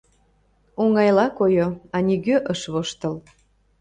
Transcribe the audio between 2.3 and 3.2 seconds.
ыш воштыл.